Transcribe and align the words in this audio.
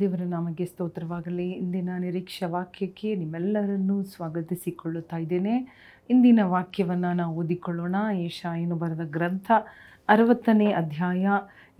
ದೇವರ 0.00 0.20
ನಾಮಕ್ಕೆ 0.24 0.64
ಸ್ತೋತ್ರವಾಗಲಿ. 0.64 1.50
ಇಂದಿನ 1.50 1.90
ನಿರೀಕ್ಷಾ 1.98 2.48
ವಾಕ್ಯಕ್ಕೆ 2.48 3.14
ನಿಮ್ಮೆಲ್ಲರನ್ನೂ 3.14 4.02
ಸ್ವಾಗತಿಸಿಕೊಳ್ಳುತ್ತಾ 4.02 5.16
ಇದ್ದೇನೆ. 5.16 5.66
ಇಂದಿನ 6.10 6.40
ವಾಕ್ಯವನ್ನು 6.42 7.12
ನಾವು 7.12 7.36
ಓದಿಕೊಳ್ಳೋಣ. 7.36 7.96
ಏಷಾಯನು 8.12 8.76
ಬರೆದ 8.76 9.00
ಗ್ರಂಥ 9.00 9.52
ಅರವತ್ತನೇ 10.08 10.72
ಅಧ್ಯಾಯ 10.72 11.28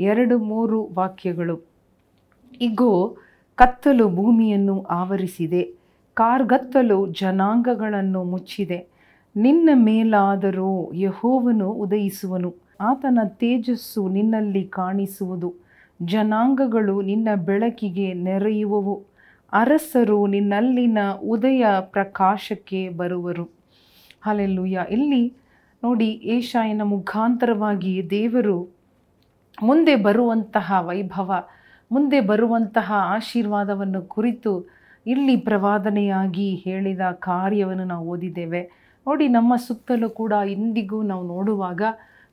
ಎರಡು 0.00 0.38
ಮೂರು 0.38 0.88
ವಾಕ್ಯಗಳು. 0.94 1.60
ಇಗೋ, 2.60 3.16
ಕತ್ತಲು 3.54 4.08
ಭೂಮಿಯನ್ನು 4.08 4.82
ಆವರಿಸಿದೆ. 4.82 5.74
ಕಾರ್ಗತ್ತಲು 6.14 7.06
ಜನಾಂಗಗಳನ್ನು 7.06 8.24
ಮುಚ್ಚಿದೆ. 8.24 8.88
ನಿನ್ನ 9.36 9.70
ಮೇಲಾದರೂ 9.74 10.92
ಯಹೋವನು 10.92 11.72
ಉದಯಿಸುವನು. 11.72 12.54
ಆತನ 12.80 13.18
ತೇಜಸ್ಸು 13.26 14.08
ನಿನ್ನಲ್ಲಿ 14.08 14.64
ಕಾಣಿಸುವುದು. 14.64 15.67
ಜನಾಂಗಗಳು 16.02 17.02
ನಿನ್ನ 17.02 17.28
ಬೆಳಕಿಗೆ 17.36 18.14
ನೆರೆಯುವವು. 18.14 19.04
ಅರಸರು 19.52 20.26
ನಿನ್ನಲ್ಲಿನ 20.26 20.98
ಉದಯ 21.24 21.66
ಪ್ರಕಾಶಕ್ಕೆ 21.80 22.88
ಬರುವರು. 22.88 23.48
ಹಾಲೆಲ್ಲೂಯ. 24.20 24.78
ಇಲ್ಲಿ 24.90 25.34
ನೋಡಿ 25.84 26.08
ಏಷಾಯನ 26.08 26.82
ಮುಖಾಂತರವಾಗಿ 26.82 28.06
ದೇವರು 28.10 28.68
ಮುಂದೆ 29.62 29.96
ಬರುವಂತಹ 29.96 30.74
ವೈಭವ, 30.80 31.34
ಮುಂದೆ 31.92 32.20
ಬರುವಂತಹ 32.20 32.92
ಆಶೀರ್ವಾದವನ್ನು 32.96 34.02
ಕುರಿತು 34.02 34.66
ಇಲ್ಲಿ 35.06 35.36
ಪ್ರವಾದನೆಯಾಗಿ 35.36 36.54
ಹೇಳಿದ 36.54 37.00
ಕಾರ್ಯವನ್ನು 37.12 37.84
ನಾವು 37.84 38.08
ಓದಿದ್ದೇವೆ. 38.08 38.62
ನೋಡಿ 39.08 39.28
ನಮ್ಮ 39.28 39.56
ಸುತ್ತಲೂ 39.56 40.10
ಕೂಡ 40.10 40.32
ಇಂದಿಗೂ 40.32 41.02
ನಾವು 41.02 41.26
ನೋಡುವಾಗ 41.26 41.82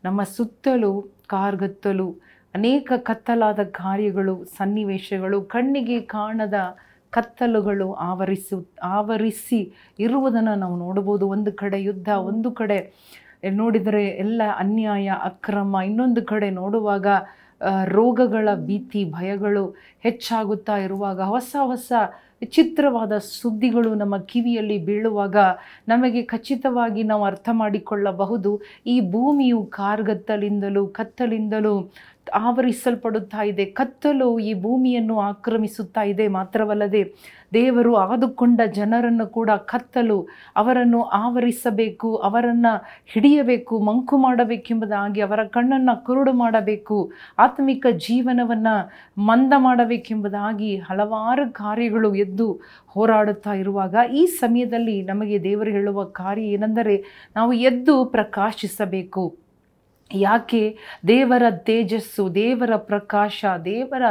ನಮ್ಮ 0.03 0.23
ಸುತ್ತಲೂ 0.23 1.01
ಕಾರ್ಗತ್ತಲು 1.27 2.15
ಅನೇಕ 2.55 2.91
ಕತ್ತಲಾದ 3.09 3.61
ಕಾರ್ಯಗಳು, 3.77 4.35
ಸನ್ನಿವೇಶಗಳು, 4.57 5.37
ಕಣ್ಣಿಗೆ 5.53 5.99
ಕಾಣದ 6.15 6.59
ಕತ್ತಲುಗಳು 7.13 7.87
ಆವರಿಸು, 8.09 8.57
ಆವರಿಸಿ 8.97 9.59
ಇರುವುದನ್ನು 9.99 10.55
ನಾವು 10.55 10.75
ನೋಡ್ಬೋದು 10.77 11.25
ಒಂದು 11.27 11.51
ಕಡೆ 11.61 11.79
ಯುದ್ಧ, 11.79 12.09
ಒಂದು 12.31 12.49
ಕಡೆ 12.51 12.79
ನೋಡಿದರೆ 13.53 14.03
ಎಲ್ಲ 14.23 14.41
ಅನ್ಯಾಯ, 14.59 15.07
ಅಕ್ರಮ, 15.29 15.75
ಇನ್ನೊಂದು 15.89 16.21
ಕಡೆ 16.25 16.49
ನೋಡುವಾಗ 16.61 17.07
ರೋಗಗಳ 17.87 18.47
ಭೀತಿ, 18.67 19.01
ಭಯಗಳು 19.17 19.63
ಹೆಚ್ಚಾಗುತ್ತಾ 20.03 20.75
ಇರುವಾಗ, 20.77 21.19
ಹೊಸ 21.35 21.55
ಹೊಸ 21.63 21.91
ವಿಚಿತ್ರವಾದ 22.41 23.13
ಸುದ್ದಿಗಳು 23.33 23.91
ನಮ್ಮ 23.95 24.15
ಕಿವಿಯಲ್ಲಿ 24.31 24.77
ಬೀಳುವಾಗ 24.87 25.37
ನಮಗೆ 25.87 26.21
ಖಚಿತವಾಗಿ 26.23 27.01
ನಾವು 27.03 27.23
ಅರ್ಥ 27.23 27.49
ಮಾಡಿಕೊಳ್ಳಬಹುದು. 27.61 28.51
ಈ 28.85 28.95
ಭೂಮಿಯು 29.13 29.59
ಕಾರ್ಗತ್ತಲಿಂದಲೂ 29.77 30.83
ಕತ್ತಲಿಂದಲೂ 30.99 31.75
ಆವರಿಸಲ್ಪಡುತ್ತಾ 32.33 33.43
ಇದೆ. 33.43 33.65
ಕತ್ತಲು 33.65 34.39
ಈ 34.39 34.53
ಭೂಮಿಯನ್ನು 34.53 35.19
ಆಕ್ರಮಿಸುತ್ತಾ 35.19 36.03
ಇದೆ 36.03 36.27
ಮಾತ್ರವಲ್ಲದೆ 36.27 37.13
ದೇವರು 37.53 37.95
ಆದುಕೊಂಡ 37.95 38.61
ಜನರನ್ನು 38.73 39.27
ಕೂಡ 39.27 39.49
ಕತ್ತಲು, 39.49 40.27
ಅವರನ್ನು 40.55 41.01
ಆವರಿಸಬೇಕು, 41.03 42.15
ಅವರನ್ನು 42.15 42.85
ಹಿಡಿಯಬೇಕು, 43.05 43.79
ಮಂಕು 43.79 44.17
ಮಾಡಬೇಕೆಂಬುದಾಗಿ 44.17 45.21
ಅವರ 45.21 45.43
ಕಣ್ಣನ್ನು 45.43 46.05
ಕುರುಡು 46.05 46.33
ಮಾಡಬೇಕು, 46.33 47.11
ಆತ್ಮಿಕ 47.39 47.85
ಜೀವನವನ್ನು 47.91 48.91
ಮಂದ 49.21 49.53
ಮಾಡಬೇಕೆಂಬುದಾಗಿ 49.57 50.77
ಹಲವಾರು 50.77 51.53
ಕಾರ್ಯಗಳು 51.53 52.15
ಎದ್ದು 52.15 52.61
ಹೋರಾಡುತ್ತಾ 52.87 53.53
ಇರುವಾಗ 53.53 53.95
ಈ 54.11 54.25
ಸಮಯದಲ್ಲಿ 54.25 55.01
ನಮಗೆ 55.01 55.43
ದೇವರು 55.43 55.71
ಹೇಳುವ 55.71 56.03
ಕಾರ್ಯ 56.03 56.41
ಏನೆಂದರೆ 56.41 57.03
ನಾವು 57.35 57.53
ಎದ್ದು 57.53 58.05
ಪ್ರಕಾಶಿಸಬೇಕು. 58.05 59.44
ಯಾಕೆ 60.13 60.77
ದೇವರ 61.07 61.43
ತೇಜಸ್ಸು, 61.49 62.35
ದೇವರ 62.35 62.75
ಪ್ರಕಾಶ, 62.75 63.45
ದೇವರ 63.65 64.01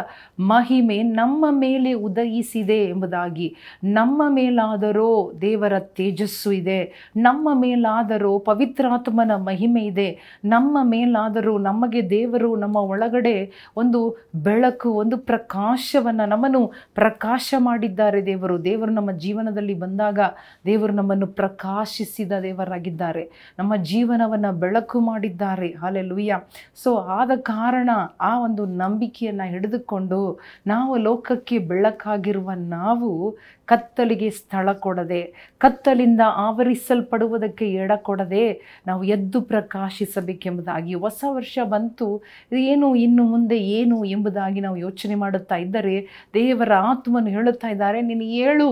ಮಹಿಮೆ 0.40 1.02
ನಮ್ಮ 1.02 1.46
ಮೇಲೆ 1.50 1.92
ಉದಯಿಸಿದೆ 1.92 2.84
ಎಂಬುದಾಗಿ. 2.84 3.56
ನಮ್ಮ 3.84 4.22
ಮೇಲಾದರೋ 4.28 5.32
ದೇವರ 5.40 5.78
ತೇಜಸ್ಸು 5.78 6.52
ಇದೆ. 6.52 7.10
ನಮ್ಮ 7.16 7.48
ಮೇಲಾದರೋ 7.54 8.38
ಪವಿತ್ರಾತ್ಮನ 8.38 9.30
ಮಹಿಮೆ 9.36 9.82
ಇದೆ. 9.82 10.40
ನಮ್ಮ 10.44 10.78
ಮೇಲಾದರೂ 10.82 11.58
ನಮಗೆ 11.58 12.10
ದೇವರು 12.10 12.56
ನಮ್ಮ 12.56 12.76
ಒಳಗಡೆ 12.76 13.70
ಒಂದು 13.76 14.28
ಬೆಳಕು, 14.34 14.90
ಒಂದು 14.90 15.18
ಪ್ರಕಾಶವನ್ನು 15.18 16.28
ನಮ್ಮನ್ನು 16.28 16.72
ಪ್ರಕಾಶ 16.94 17.54
ಮಾಡಿದ್ದಾರೆ 17.58 18.26
ದೇವರು. 18.26 18.64
ದೇವರು 18.64 18.92
ನಮ್ಮ 18.92 19.12
ಜೀವನದಲ್ಲಿ 19.12 19.74
ಬಂದಾಗ 19.74 20.18
ದೇವರು 20.66 20.92
ನಮ್ಮನ್ನು 20.92 21.26
ಪ್ರಕಾಶಿಸಿದ 21.26 22.32
ದೇವರಾಗಿದ್ದಾರೆ. 22.42 23.54
ನಮ್ಮ 23.58 23.76
ಜೀವನವನ್ನು 23.76 24.52
ಬೆಳಕು 24.52 25.00
ಮಾಡಿದ್ದಾರೆ. 25.00 25.83
ಹಾಲೆಲುಯ್ಯ. 25.84 26.38
ಸೊ 26.82 26.90
ಆದ 27.18 27.32
ಕಾರಣ 27.52 27.90
ಆ 28.30 28.32
ಒಂದು 28.46 28.64
ನಂಬಿಕೆಯನ್ನು 28.82 29.46
ಹಿಡಿದುಕೊಂಡು 29.54 30.20
ನಾವು 30.72 30.92
ಲೋಕಕ್ಕೆ 31.08 31.58
ಬೆಳಕಾಗಿರುವ 31.72 32.50
ನಾವು 32.76 33.10
ಕತ್ತಲಿಗೆ 33.68 34.28
ಸ್ಥಳ 34.38 34.68
ಕೊಡದೆ, 34.84 35.20
ಕತ್ತಲಿಂದ 35.62 36.22
ಆವರಿಸಲ್ಪಡುವುದಕ್ಕೆ 36.46 37.66
ಎಡ 37.82 37.92
ಕೊಡದೆ 38.08 38.44
ನಾವು 38.88 39.02
ಎದ್ದು 39.16 39.38
ಪ್ರಕಾಶಿಸಬೇಕೆಂಬುದಾಗಿ 39.52 40.94
ಹೊಸ 41.04 41.20
ವರ್ಷ 41.36 41.58
ಬಂತು. 41.74 42.08
ಏನು 42.72 42.88
ಇನ್ನು 43.04 43.24
ಮುಂದೆ 43.34 43.58
ಏನು 43.78 43.98
ಎಂಬುದಾಗಿ 44.14 44.62
ನಾವು 44.66 44.78
ಯೋಚನೆ 44.86 45.16
ಮಾಡುತ್ತಾ 45.24 45.58
ಇದ್ದರೆ, 45.64 45.96
ದೇವರ 46.38 46.72
ಆತ್ಮನು 46.90 47.32
ಹೇಳುತ್ತಾ 47.36 47.70
ಇದ್ದಾರೆ, 47.74 48.00
ನೀನು 48.10 48.26
ಏಳು, 48.46 48.68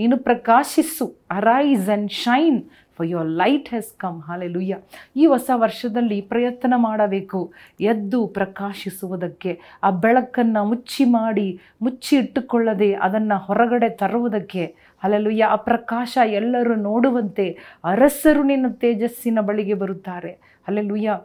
ನೀನು 0.00 0.18
ಪ್ರಕಾಶಿಸು 0.28 1.06
arise 1.38 1.88
and 1.90 2.12
shine 2.24 2.60
for 3.00 3.10
your 3.10 3.28
light 3.28 3.68
has 3.68 3.90
come 3.98 4.22
hallelujah 4.22 4.76
ಈ 5.16 5.26
ಹೊಸ 5.26 5.50
ವರ್ಷದಲ್ಲಿ 5.54 6.20
ಪ್ರಯತ್ನ 6.20 6.74
ಮಾಡಬೇಕು. 6.76 7.52
ಎದ್ದು 7.80 8.26
ಪ್ರಕಾಶಿಸುವುದಕ್ಕೆ, 8.26 9.52
ಆ 9.82 9.90
ಬೆಳಕನ್ನು 9.90 10.64
ಮುಚ್ಚಿ 10.64 11.04
ಮಾಡಿ, 11.04 11.60
ಮುಚ್ಚಿ 11.82 12.16
ಇಟ್ಟುಕೊಳ್ಳದೆ 12.16 12.92
ಅದನ್ನು 12.94 13.38
ಹೊರಗಡೆ 13.38 13.88
ತರುವುದಕ್ಕೆ. 13.88 14.64
ಅಲ್ಲೆಲುಯ್ಯ 15.02 15.44
ಆ 15.44 15.56
ಪ್ರಕಾಶ 15.56 16.18
ಎಲ್ಲರೂ 16.26 16.74
ನೋಡುವಂತೆ 16.74 17.46
ಅರಸರು 17.84 18.42
ನಿನ್ನ 18.42 18.66
ತೇಜಸ್ಸಿನ 18.68 19.38
ಬಳಿಗೆ 19.40 19.74
ಬರುತ್ತಾರೆ. 19.74 20.32
ಅಲ್ಲೆಲುಯ್ಯ 20.68 21.18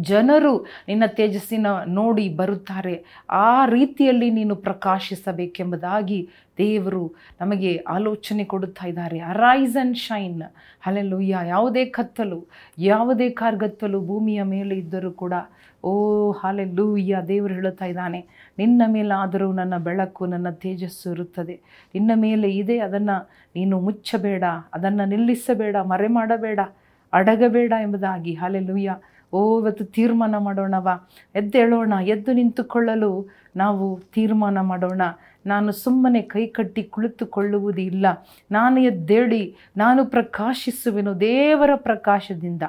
ಜನರು 0.00 0.66
ನಿನ್ನ 0.88 1.02
ತೇಜಸ್ಸಿನ 1.06 1.66
ನೋಡಿ 1.86 2.28
ಬರುತ್ತಾರೆ. 2.28 3.04
ಆ 3.30 3.66
ರೀತಿಯಲ್ಲಿ 3.66 4.30
ನೀನು 4.30 4.56
ಪ್ರಕಾಶಿಸಬೇಕೆಂಬುದಾಗಿ 4.56 6.28
ದೇವರು 6.58 7.14
ನಮಗೆ 7.40 7.76
ಆಲೋಚನೆ 7.76 8.44
ಕೊಡುತ್ತಾ 8.44 8.86
ಇದ್ದಾರೆ. 8.86 9.18
ಅರೈಸ್ 9.18 9.76
ಆ್ಯಂಡ್ 9.76 9.96
ಶೈನ್ 9.96 10.42
ಅಲ್ಲೆಲ್ಲೂಯ್ಯ 10.86 11.38
ಯಾವುದೇ 11.48 11.84
ಕತ್ತಲು, 11.84 12.46
ಯಾವುದೇ 12.78 13.30
ಕಾರ್ಗತ್ತಲು 13.30 14.00
ಭೂಮಿಯ 14.06 14.42
ಮೇಲೆ 14.42 14.74
ಇದ್ದರೂ 14.74 15.10
ಕೂಡ, 15.10 15.32
ಓ 15.84 16.32
ಹಾಲೆಲ್ಲೂಯ್ಯ 16.32 17.16
ದೇವರು 17.28 17.54
ಹೇಳುತ್ತಾ 17.54 17.84
ಇದ್ದಾನೆ, 17.84 18.52
ನಿನ್ನ 18.58 18.82
ಮೇಲಾದರೂ 18.86 19.52
ನನ್ನ 19.52 19.76
ಬೆಳಕು, 19.76 20.26
ನನ್ನ 20.26 20.50
ತೇಜಸ್ಸು 20.50 21.12
ಇರುತ್ತದೆ. 21.12 21.60
ನಿನ್ನ 21.94 22.10
ಮೇಲೆ 22.14 22.50
ಇದೆ, 22.50 22.78
ಅದನ್ನು 22.78 23.30
ನೀನು 23.56 23.80
ಮುಚ್ಚಬೇಡ, 23.80 24.44
ಅದನ್ನು 24.74 25.04
ನಿಲ್ಲಿಸಬೇಡ 25.04 25.76
ಮರೆ 25.76 26.08
ಮಾಡಬೇಡ 26.08 26.60
ಅಡಗಬೇಡ 27.12 27.72
ಎಂಬುದಾಗಿ. 27.82 28.34
ಹಾಲೆಲ್ಲುಯ್ಯ 28.34 28.94
ಓ, 29.32 29.60
ಇವತ್ತು 29.60 29.84
ತೀರ್ಮಾನ 29.84 30.36
ಮಾಡೋಣವ? 30.38 31.08
ಎದ್ದೇಳೋಣ 31.34 31.92
ಎದ್ದು 32.02 32.32
ನಿಂತುಕೊಳ್ಳಲು 32.32 33.28
ನಾವು 33.56 34.00
ತೀರ್ಮಾನ 34.00 34.60
ಮಾಡೋಣ. 34.60 35.02
ನಾನು 35.46 35.72
ಸುಮ್ಮನೆ 35.72 36.22
ಕೈಕಟ್ಟಿ 36.22 36.82
ಕುಳಿತುಕೊಳ್ಳುವುದು 36.82 37.80
ಇಲ್ಲ. 37.80 38.06
ನಾನು 38.50 38.80
ಎದ್ದೇಳಿ, 38.80 39.56
ನಾನು 39.76 40.06
ಪ್ರಕಾಶಿಸುವೆನು 40.06 41.20
ದೇವರ 41.20 41.70
ಪ್ರಕಾಶದಿಂದ. 41.76 42.62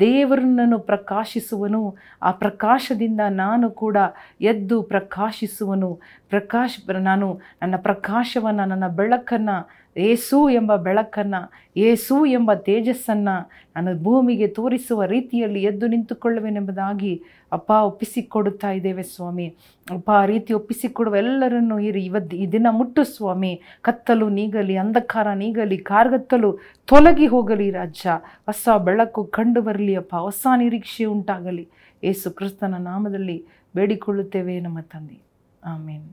ದೇವರನ್ನು 0.00 0.78
ಪ್ರಕಾಶಿಸುವನು, 0.78 1.96
ಆ 2.22 2.30
ಪ್ರಕಾಶದಿಂದ 2.30 3.20
ನಾನು 3.28 3.70
ಕೂಡ 3.70 3.96
ಎದ್ದು 4.40 4.82
ಪ್ರಕಾಶಿಸುವನು. 4.82 6.00
ಪ್ರಕಾಶ, 6.28 6.78
ನಾನು 7.00 7.40
ನನ್ನ 7.62 7.74
ಪ್ರಕಾಶವನ್ನು, 7.76 8.64
ನನ್ನ 8.64 8.88
ಬೆಳಕನ್ನು, 8.88 9.70
ಏಸು 9.96 10.48
ಎಂಬ 10.48 10.76
ಬೆಳಕನ್ನು, 10.76 11.50
ಏಸು 11.76 12.26
ಎಂಬ 12.26 12.54
ತೇಜಸ್ಸನ್ನು 12.54 13.50
ನಾನು 13.76 14.02
ಭೂಮಿಗೆ 14.02 14.46
ತೋರಿಸುವ 14.46 15.04
ರೀತಿಯಲ್ಲಿ 15.04 15.62
ಎದ್ದು 15.62 15.86
ನಿಂತುಕೊಳ್ಳುವೆನೆಂಬುದಾಗಿ 15.86 17.22
ಅಪ್ಪ 17.52 17.70
ಒಪ್ಪಿಸಿಕೊಡುತ್ತಾ 17.70 18.70
ಇದ್ದೇವೆ 18.70 19.02
ಸ್ವಾಮಿ. 19.02 19.56
ಅಪ್ಪ, 19.90 20.10
ಆ 20.10 20.24
ರೀತಿ 20.24 20.52
ಒಪ್ಪಿಸಿಕೊಡುವ 20.54 21.16
ಎಲ್ಲರನ್ನೂ 21.16 21.78
ಇರಿ. 21.78 22.04
ಇವತ್ತು 22.04 22.36
ಈ 22.36 22.46
ದಿನ 22.52 22.66
ಮುಟ್ಟು 22.70 23.04
ಸ್ವಾಮಿ. 23.04 23.62
ಕತ್ತಲು 23.82 24.28
ನೀಗಲಿ, 24.28 24.76
ಅಂಧಕಾರ 24.76 25.32
ನೀಗಲಿ, 25.32 25.78
ಕಾರ್ಗತ್ತಲು 25.78 26.58
ತೊಲಗಿ 26.86 27.26
ಹೋಗಲಿ 27.26 27.70
ರಾಜ್ಯ. 27.70 28.10
ಹೊಸ 28.46 28.68
ಬೆಳಕು 28.84 29.24
ಕಂಡು 29.24 29.62
ಬರಲಿ 29.62 29.83
ಅಪ್ಪ 29.92 30.16
ಹೊಸ 30.16 30.46
ನಿರೀಕ್ಷೆ 30.56 31.04
ಉಂಟಾಗಲಿ. 31.04 31.68
ಏಸು 32.04 32.30
ಕ್ರಿಸ್ತನ 32.30 32.74
ನಾಮದಲ್ಲಿ 32.74 33.46
ಬೇಡಿಕೊಳ್ಳುತ್ತೇವೆ 33.76 34.60
ನಮ್ಮ 34.60 34.80
ತಂದೆ. 34.80 35.18
ಆಮೇನ್. 35.64 36.08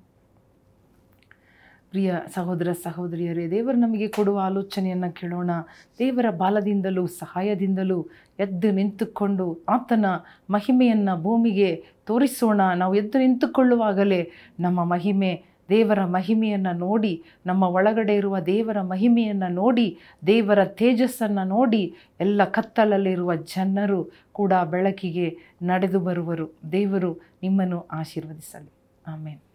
ಪ್ರಿಯ 1.89 2.15
ಸಹೋದರ 2.33 2.71
ಸಹೋದರಿಯರೇ, 2.71 3.51
ದೇವರು 3.51 3.77
ನಮಗೆ 3.77 4.07
ಕೊಡುವ 4.07 4.39
ಆಲೋಚನೆಯನ್ನು 4.39 5.11
ಕೇಳೋಣ. 5.11 5.51
ದೇವರ 5.99 6.25
ಬಾಲದಿಂದಲೂ 6.29 7.07
ಸಹಾಯದಿಂದಲೂ 7.07 8.07
ಎದ್ದು 8.39 8.71
ನಿಂತುಕೊಂಡು 8.71 9.59
ಆತನ 9.69 10.05
ಮಹಿಮೆಯನ್ನು 10.49 11.21
ಭೂಮಿಗೆ 11.21 11.85
ತೋರಿಸೋಣ. 12.05 12.61
ನಾವು 12.75 12.95
ಎದ್ದು 12.95 13.19
ನಿಂತುಕೊಳ್ಳುವಾಗಲೇ 13.19 14.31
ನಮ್ಮ 14.59 14.83
ಮಹಿಮೆ 14.83 15.43
ದೇವರ 15.71 16.05
ಮಹಿಮೆಯನ್ನು 16.05 16.73
ನೋಡಿ, 16.77 17.23
ನಮ್ಮ 17.45 17.63
ಒಳಗಡೆ 17.63 18.15
ಇರುವ 18.15 18.39
ದೇವರ 18.39 18.81
ಮಹಿಮೆಯನ್ನು 18.81 19.49
ನೋಡಿ, 19.53 19.97
ದೇವರ 20.27 20.65
ತೇಜಸ್ಸನ್ನು 20.65 21.43
ನೋಡಿ 21.47 21.83
ಎಲ್ಲ 22.19 22.41
ಕತ್ತಲಲ್ಲಿರುವ 22.45 23.35
ಜನರು 23.35 24.11
ಕೂಡ 24.31 24.53
ಬೆಳಕಿಗೆ 24.69 25.37
ನಡೆದು 25.63 25.99
ಬರುವರು. 25.99 26.47
ದೇವರು 26.71 27.13
ನಿಮ್ಮನ್ನು 27.43 27.87
ಆಶೀರ್ವದಿಸಲಿ. 27.91 28.71
ಆಮೇಲೆ 29.07 29.50